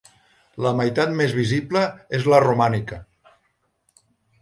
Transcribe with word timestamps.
La 0.65 0.71
meitat 0.79 1.13
més 1.19 1.35
visible 1.41 1.85
és 2.21 2.27
la 2.35 2.43
romànica. 2.49 3.01